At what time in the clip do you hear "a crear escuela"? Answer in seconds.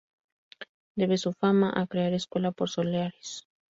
1.79-2.49